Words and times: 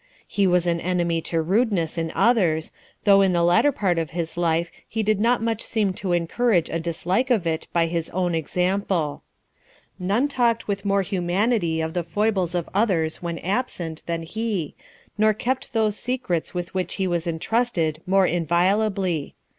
He 0.27 0.47
was 0.47 0.65
an 0.65 0.81
enemy 0.81 1.21
to 1.29 1.43
rudeness 1.43 1.95
in 1.95 2.11
others, 2.15 2.71
though 3.03 3.21
in 3.21 3.33
the 3.33 3.43
latter 3.43 3.71
part 3.71 3.99
of 3.99 4.09
his 4.17 4.35
life 4.35 4.71
he 4.87 5.03
did 5.03 5.19
not 5.19 5.43
much 5.43 5.61
seem 5.61 5.93
to 5.93 6.13
encourage 6.13 6.71
a 6.71 6.79
dislike 6.79 7.29
of 7.29 7.45
it 7.45 7.67
by 7.71 7.85
his 7.85 8.09
own 8.09 8.33
example. 8.33 9.21
None 9.99 10.27
talked 10.27 10.67
with 10.67 10.85
more 10.85 11.03
humanity 11.03 11.81
of 11.81 11.93
the 11.93 12.03
foibles 12.03 12.55
of 12.55 12.67
others, 12.73 13.17
when 13.21 13.37
absent, 13.37 14.01
than 14.07 14.23
he, 14.23 14.73
nor 15.19 15.35
kept 15.35 15.71
those 15.71 15.99
secrets 15.99 16.51
with 16.51 16.73
which 16.73 16.95
he 16.95 17.05
was 17.05 17.27
entrusted 17.27 18.01
more 18.07 18.25
inviolably. 18.25 19.35